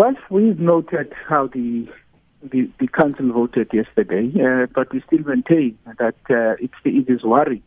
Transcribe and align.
Well, 0.00 0.16
we've 0.30 0.58
noted 0.58 1.12
how 1.28 1.48
the 1.48 1.86
the, 2.42 2.70
the 2.78 2.88
council 2.88 3.34
voted 3.34 3.68
yesterday, 3.70 4.32
uh, 4.42 4.64
but 4.74 4.90
we 4.94 5.02
still 5.06 5.24
maintain 5.26 5.78
that 5.98 6.14
uh, 6.30 6.56
it's, 6.58 6.72
it 6.86 7.06
is 7.10 7.22
worrying 7.22 7.62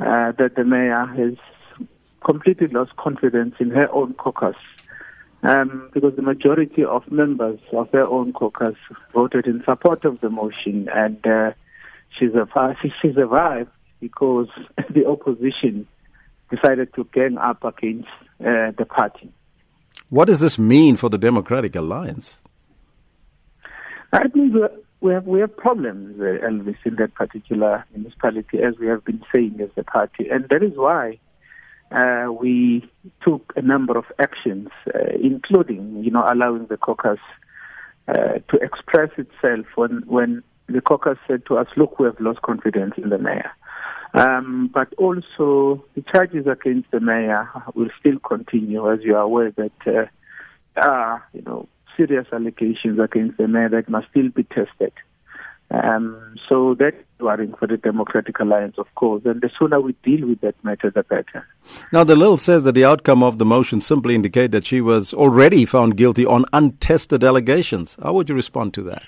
uh, 0.00 0.32
that 0.32 0.56
the 0.56 0.64
mayor 0.64 1.06
has 1.06 1.36
completely 2.24 2.66
lost 2.66 2.96
confidence 2.96 3.54
in 3.60 3.70
her 3.70 3.88
own 3.92 4.14
caucus 4.14 4.56
um, 5.44 5.88
because 5.94 6.16
the 6.16 6.22
majority 6.22 6.84
of 6.84 7.08
members 7.12 7.60
of 7.72 7.92
her 7.92 8.08
own 8.08 8.32
caucus 8.32 8.74
voted 9.14 9.46
in 9.46 9.62
support 9.64 10.04
of 10.04 10.20
the 10.22 10.30
motion, 10.30 10.88
and 10.92 11.24
uh, 11.28 11.52
she 12.18 12.26
survived, 12.28 12.78
she 12.82 13.12
survived 13.14 13.70
because 14.00 14.48
the 14.90 15.06
opposition 15.06 15.86
decided 16.50 16.92
to 16.94 17.04
gang 17.14 17.38
up 17.38 17.62
against 17.62 18.08
uh, 18.40 18.72
the 18.76 18.84
party. 18.84 19.32
What 20.08 20.26
does 20.26 20.40
this 20.40 20.58
mean 20.58 20.96
for 20.96 21.08
the 21.08 21.18
Democratic 21.18 21.74
Alliance? 21.74 22.38
I 24.12 24.28
think 24.28 24.54
we 25.00 25.12
have 25.12 25.26
we 25.26 25.40
have 25.40 25.56
problems, 25.56 26.20
uh, 26.20 26.46
Elvis, 26.46 26.76
in 26.84 26.96
that 26.96 27.14
particular 27.14 27.84
municipality, 27.94 28.62
as 28.62 28.78
we 28.78 28.86
have 28.86 29.04
been 29.04 29.22
saying 29.34 29.60
as 29.60 29.70
a 29.76 29.82
party, 29.82 30.28
and 30.30 30.48
that 30.48 30.62
is 30.62 30.72
why 30.76 31.18
uh, 31.90 32.32
we 32.32 32.88
took 33.22 33.52
a 33.56 33.62
number 33.62 33.96
of 33.96 34.04
actions, 34.18 34.68
uh, 34.94 34.98
including, 35.22 36.02
you 36.02 36.10
know, 36.10 36.24
allowing 36.26 36.66
the 36.66 36.76
caucus 36.76 37.18
uh, 38.08 38.38
to 38.48 38.56
express 38.62 39.10
itself 39.18 39.66
when 39.74 40.02
when 40.06 40.42
the 40.68 40.80
caucus 40.80 41.18
said 41.26 41.44
to 41.46 41.58
us, 41.58 41.66
"Look, 41.76 41.98
we 41.98 42.06
have 42.06 42.20
lost 42.20 42.42
confidence 42.42 42.94
in 42.96 43.08
the 43.10 43.18
mayor." 43.18 43.50
Um, 44.16 44.70
but 44.72 44.88
also, 44.94 45.84
the 45.94 46.02
charges 46.10 46.46
against 46.46 46.90
the 46.90 47.00
mayor 47.00 47.48
will 47.74 47.90
still 48.00 48.18
continue, 48.18 48.90
as 48.90 49.00
you 49.02 49.14
are 49.14 49.20
aware 49.20 49.50
that 49.50 49.72
uh, 49.86 50.06
are, 50.80 51.28
you 51.34 51.42
know, 51.42 51.68
serious 51.98 52.26
allegations 52.32 52.98
against 52.98 53.36
the 53.36 53.46
mayor 53.46 53.68
that 53.68 53.90
must 53.90 54.08
still 54.08 54.30
be 54.30 54.44
tested. 54.44 54.92
Um, 55.70 56.36
so 56.48 56.74
that's 56.78 56.96
worrying 57.20 57.52
for 57.58 57.66
the 57.66 57.76
Democratic 57.76 58.38
Alliance, 58.38 58.76
of 58.78 58.86
course. 58.94 59.22
And 59.26 59.42
the 59.42 59.50
sooner 59.58 59.80
we 59.80 59.92
deal 60.02 60.26
with 60.26 60.40
that 60.40 60.54
matter, 60.64 60.90
the 60.90 61.02
better. 61.02 61.46
Now, 61.92 62.04
de 62.04 62.14
Lille 62.14 62.38
says 62.38 62.62
that 62.62 62.72
the 62.72 62.86
outcome 62.86 63.22
of 63.22 63.36
the 63.36 63.44
motion 63.44 63.82
simply 63.82 64.14
indicate 64.14 64.50
that 64.52 64.64
she 64.64 64.80
was 64.80 65.12
already 65.12 65.66
found 65.66 65.98
guilty 65.98 66.24
on 66.24 66.46
untested 66.54 67.22
allegations. 67.22 67.98
How 68.02 68.14
would 68.14 68.30
you 68.30 68.34
respond 68.34 68.72
to 68.74 68.82
that? 68.84 69.02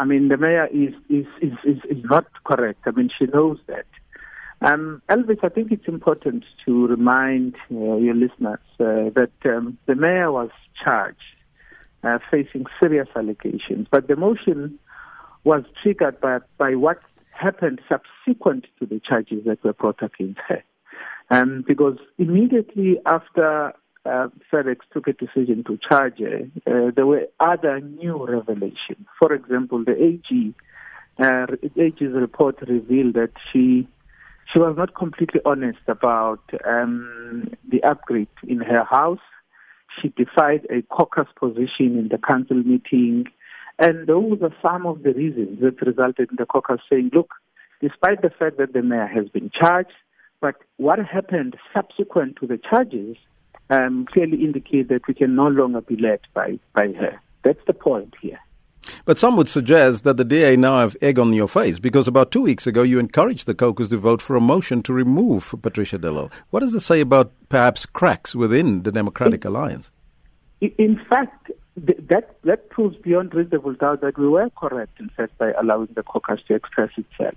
I 0.00 0.06
mean, 0.06 0.28
the 0.28 0.38
mayor 0.38 0.66
is, 0.72 0.94
is, 1.10 1.26
is, 1.42 1.52
is, 1.62 1.76
is 1.90 2.04
not 2.04 2.24
correct. 2.44 2.80
I 2.86 2.92
mean, 2.92 3.10
she 3.18 3.26
knows 3.26 3.58
that. 3.66 3.84
Um, 4.62 5.02
Elvis, 5.10 5.44
I 5.44 5.50
think 5.50 5.70
it's 5.72 5.88
important 5.88 6.46
to 6.64 6.86
remind 6.86 7.54
uh, 7.70 7.96
your 7.96 8.14
listeners 8.14 8.60
uh, 8.78 9.12
that 9.14 9.32
um, 9.44 9.76
the 9.84 9.94
mayor 9.94 10.32
was 10.32 10.48
charged 10.82 11.18
uh, 12.02 12.18
facing 12.30 12.64
serious 12.80 13.08
allegations. 13.14 13.88
But 13.90 14.08
the 14.08 14.16
motion 14.16 14.78
was 15.44 15.64
triggered 15.82 16.18
by, 16.18 16.38
by 16.56 16.76
what 16.76 17.00
happened 17.32 17.82
subsequent 17.86 18.68
to 18.78 18.86
the 18.86 19.00
charges 19.06 19.44
that 19.44 19.62
were 19.62 19.74
brought 19.74 20.02
against 20.02 20.40
her. 20.48 20.62
Um, 21.28 21.62
because 21.68 21.98
immediately 22.16 22.98
after 23.04 23.74
uh, 24.10 24.28
FedEx 24.52 24.78
took 24.92 25.06
a 25.06 25.12
decision 25.12 25.64
to 25.64 25.78
charge 25.88 26.18
her, 26.18 26.40
uh, 26.66 26.90
there 26.94 27.06
were 27.06 27.26
other 27.38 27.80
new 27.80 28.26
revelations. 28.26 29.06
For 29.18 29.32
example, 29.32 29.84
the 29.84 29.96
AG, 30.02 30.54
uh, 31.18 31.46
AG's 31.76 32.14
report 32.14 32.60
revealed 32.66 33.14
that 33.14 33.32
she 33.52 33.86
she 34.52 34.58
was 34.58 34.74
not 34.76 34.96
completely 34.96 35.40
honest 35.44 35.78
about 35.86 36.42
um, 36.66 37.52
the 37.68 37.80
upgrade 37.84 38.26
in 38.48 38.58
her 38.58 38.82
house 38.82 39.20
she 40.00 40.08
defied 40.08 40.66
a 40.70 40.82
caucus 40.82 41.28
position 41.38 41.98
in 41.98 42.08
the 42.10 42.18
council 42.18 42.56
meeting. 42.56 43.26
And 43.78 44.06
those 44.06 44.40
are 44.42 44.54
some 44.62 44.86
of 44.86 45.02
the 45.02 45.12
reasons 45.12 45.60
that 45.60 45.80
resulted 45.82 46.30
in 46.30 46.36
the 46.38 46.46
caucus 46.46 46.80
saying, 46.90 47.10
look, 47.12 47.34
despite 47.80 48.22
the 48.22 48.30
fact 48.30 48.58
that 48.58 48.72
the 48.72 48.82
mayor 48.82 49.06
has 49.06 49.28
been 49.28 49.50
charged, 49.50 49.92
but 50.40 50.56
what 50.76 50.98
happened 50.98 51.56
subsequent 51.74 52.36
to 52.36 52.46
the 52.46 52.58
charges 52.58 53.16
um, 53.70 54.06
clearly 54.12 54.44
indicate 54.44 54.88
that 54.88 55.06
we 55.06 55.14
can 55.14 55.34
no 55.34 55.46
longer 55.48 55.80
be 55.80 55.96
led 55.96 56.20
by, 56.34 56.58
by 56.74 56.92
her. 56.92 57.20
That's 57.42 57.64
the 57.66 57.72
point 57.72 58.14
here. 58.20 58.38
But 59.04 59.18
some 59.18 59.36
would 59.36 59.48
suggest 59.48 60.04
that 60.04 60.16
the 60.16 60.24
DA 60.24 60.56
now 60.56 60.80
have 60.80 60.96
egg 61.00 61.18
on 61.18 61.32
your 61.32 61.48
face 61.48 61.78
because 61.78 62.08
about 62.08 62.30
two 62.30 62.42
weeks 62.42 62.66
ago 62.66 62.82
you 62.82 62.98
encouraged 62.98 63.46
the 63.46 63.54
caucus 63.54 63.88
to 63.90 63.98
vote 63.98 64.20
for 64.22 64.36
a 64.36 64.40
motion 64.40 64.82
to 64.84 64.92
remove 64.92 65.54
Patricia 65.62 65.98
de 65.98 66.10
Lille. 66.10 66.30
What 66.50 66.60
does 66.60 66.74
it 66.74 66.80
say 66.80 67.00
about 67.00 67.32
perhaps 67.48 67.86
cracks 67.86 68.34
within 68.34 68.82
the 68.82 68.92
Democratic 68.92 69.44
in, 69.44 69.50
Alliance? 69.50 69.90
In 70.60 71.00
fact, 71.08 71.50
that 71.76 72.36
that 72.42 72.70
proves 72.70 72.96
beyond 72.96 73.34
reasonable 73.34 73.74
doubt 73.74 74.00
that 74.00 74.18
we 74.18 74.28
were 74.28 74.50
correct, 74.50 74.98
in 74.98 75.08
fact, 75.10 75.36
by 75.38 75.52
allowing 75.52 75.88
the 75.94 76.02
caucus 76.02 76.40
to 76.48 76.54
express 76.54 76.90
itself. 76.96 77.34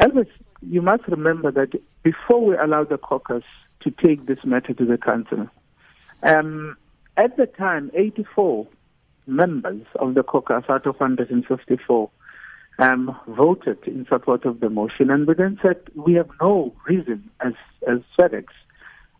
Elvis, 0.00 0.28
you 0.62 0.82
must 0.82 1.06
remember 1.08 1.50
that 1.50 1.70
before 2.02 2.44
we 2.44 2.56
allowed 2.56 2.90
the 2.90 2.98
caucus 2.98 3.44
to 3.86 4.06
take 4.06 4.26
this 4.26 4.38
matter 4.44 4.74
to 4.74 4.84
the 4.84 4.98
council, 4.98 5.48
um, 6.22 6.76
at 7.16 7.36
the 7.36 7.46
time, 7.46 7.90
84 7.94 8.66
members 9.26 9.86
of 9.96 10.14
the 10.14 10.22
caucus 10.22 10.64
out 10.68 10.86
of 10.86 10.96
154 10.96 12.10
um, 12.78 13.16
voted 13.28 13.78
in 13.86 14.06
support 14.08 14.44
of 14.44 14.60
the 14.60 14.68
motion, 14.68 15.10
and 15.10 15.26
we 15.26 15.34
then 15.34 15.58
said 15.62 15.76
we 15.94 16.14
have 16.14 16.28
no 16.40 16.74
reason 16.86 17.30
as 17.40 17.54
as 17.88 17.98
FedEx 18.18 18.46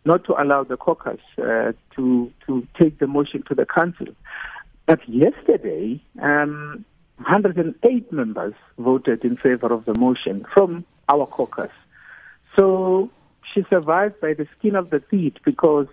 not 0.05 0.23
to 0.25 0.41
allow 0.41 0.63
the 0.63 0.77
caucus 0.77 1.19
uh, 1.39 1.71
to 1.95 2.31
to 2.45 2.67
take 2.79 2.99
the 2.99 3.07
motion 3.07 3.43
to 3.47 3.55
the 3.55 3.65
council. 3.65 4.07
But 4.85 4.99
yesterday, 5.09 6.01
um, 6.21 6.85
108 7.17 8.13
members 8.13 8.53
voted 8.77 9.25
in 9.25 9.37
favor 9.37 9.73
of 9.73 9.85
the 9.85 9.95
motion 9.95 10.45
from 10.53 10.85
our 11.09 11.25
caucus. 11.25 11.71
So 12.57 13.09
she 13.57 13.65
survived 13.69 14.19
by 14.21 14.33
the 14.33 14.47
skin 14.57 14.75
of 14.75 14.91
the 14.91 14.99
teeth 14.99 15.33
because 15.43 15.87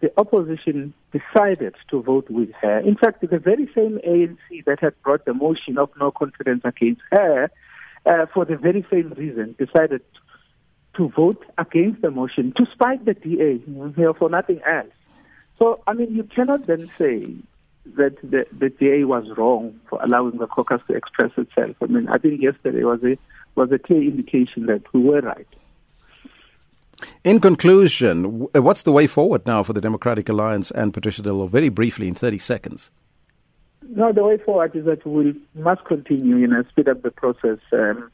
the 0.00 0.12
opposition 0.18 0.92
decided 1.12 1.74
to 1.90 2.02
vote 2.02 2.28
with 2.28 2.50
her. 2.60 2.78
In 2.80 2.96
fact, 2.96 3.22
the 3.22 3.38
very 3.38 3.70
same 3.74 3.98
ANC 4.06 4.64
that 4.66 4.80
had 4.80 5.00
brought 5.02 5.24
the 5.24 5.32
motion 5.32 5.78
of 5.78 5.88
no 5.98 6.10
confidence 6.10 6.60
against 6.64 7.00
her, 7.10 7.50
uh, 8.04 8.26
for 8.34 8.44
the 8.44 8.56
very 8.56 8.86
same 8.90 9.14
reason, 9.16 9.54
decided 9.58 10.02
to 10.96 11.08
vote 11.08 11.42
against 11.56 12.02
the 12.02 12.10
motion 12.10 12.52
to 12.56 12.66
spite 12.72 13.04
the 13.06 13.14
DA 13.14 13.60
you 13.66 13.94
know, 13.96 14.12
for 14.12 14.28
nothing 14.28 14.60
else. 14.68 14.92
So, 15.58 15.82
I 15.86 15.94
mean, 15.94 16.14
you 16.14 16.24
cannot 16.24 16.64
then 16.64 16.90
say 16.98 17.34
that 17.96 18.16
the, 18.22 18.44
the 18.58 18.68
DA 18.68 19.04
was 19.04 19.24
wrong 19.38 19.80
for 19.88 20.02
allowing 20.02 20.36
the 20.36 20.46
caucus 20.46 20.82
to 20.88 20.94
express 20.94 21.30
itself. 21.38 21.76
I 21.82 21.86
mean, 21.86 22.08
I 22.08 22.18
think 22.18 22.42
yesterday 22.42 22.84
was 22.84 23.02
a 23.02 23.16
was 23.54 23.72
a 23.72 23.78
clear 23.78 24.02
indication 24.02 24.66
that 24.66 24.82
we 24.92 25.00
were 25.00 25.22
right. 25.22 25.46
In 27.26 27.40
conclusion, 27.40 28.46
uh, 28.54 28.62
what's 28.62 28.84
the 28.84 28.92
way 28.92 29.08
forward 29.08 29.48
now 29.48 29.64
for 29.64 29.72
the 29.72 29.80
Democratic 29.80 30.28
Alliance 30.28 30.70
and 30.70 30.94
Patricia 30.94 31.22
de 31.22 31.32
Lille? 31.32 31.48
Very 31.48 31.70
briefly, 31.70 32.06
in 32.06 32.14
30 32.14 32.38
seconds. 32.38 32.92
No, 33.88 34.12
the 34.12 34.22
way 34.22 34.38
forward 34.38 34.76
is 34.76 34.84
that 34.84 35.04
we 35.04 35.34
must 35.56 35.84
continue, 35.86 36.36
you 36.36 36.46
know, 36.46 36.62
speed 36.68 36.88
up 36.88 37.02
the 37.02 37.10
process 37.10 37.58
um, 37.72 38.12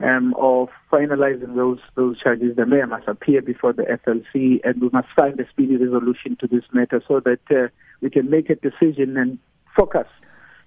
um, 0.00 0.34
of 0.36 0.68
finalizing 0.92 1.56
those 1.56 1.78
those 1.94 2.20
charges. 2.20 2.54
The 2.56 2.66
mayor 2.66 2.86
must 2.86 3.08
appear 3.08 3.40
before 3.40 3.72
the 3.72 3.84
FLC, 3.84 4.60
and 4.64 4.82
we 4.82 4.90
must 4.92 5.08
find 5.16 5.40
a 5.40 5.48
speedy 5.48 5.78
resolution 5.78 6.36
to 6.40 6.46
this 6.46 6.64
matter 6.74 7.02
so 7.08 7.20
that 7.20 7.40
uh, 7.50 7.68
we 8.02 8.10
can 8.10 8.28
make 8.28 8.50
a 8.50 8.56
decision 8.56 9.16
and 9.16 9.38
focus, 9.74 10.08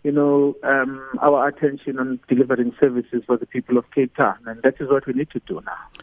you 0.04 0.12
know, 0.12 0.56
um, 0.64 1.08
our 1.22 1.48
attention 1.48 2.00
on 2.00 2.20
delivering 2.28 2.74
services 2.80 3.22
for 3.28 3.38
the 3.38 3.46
people 3.46 3.78
of 3.78 3.86
Cape 3.92 4.16
Town, 4.16 4.40
and 4.48 4.60
that 4.64 4.74
is 4.82 4.90
what 4.90 5.06
we 5.06 5.14
need 5.14 5.30
to 5.30 5.42
do 5.46 5.62
now. 5.64 6.02